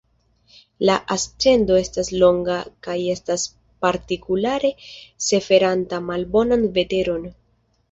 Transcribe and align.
La 0.89 0.93
ascendo 1.15 1.77
estas 1.81 2.09
longa 2.23 2.55
kaj 2.87 2.97
estas 3.17 3.45
partikulare 3.87 4.73
suferanta 5.29 6.03
malbonan 6.11 6.69
veteron. 6.81 7.33